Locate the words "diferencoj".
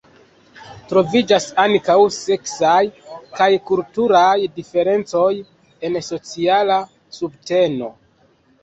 4.57-5.31